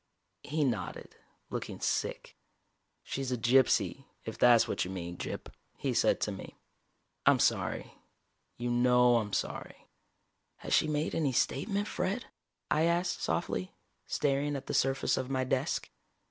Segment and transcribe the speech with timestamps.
[0.41, 1.15] He nodded,
[1.51, 2.35] looking sick.
[3.03, 6.57] "She's a gypsy, if that's what you mean, Gyp," he said to me.
[7.27, 7.99] "I'm sorry.
[8.57, 9.89] You know I'm sorry."
[10.57, 12.25] "Has she made any statement, Fred?"
[12.71, 13.75] I asked softly,
[14.07, 15.91] staring at the surface of my desk.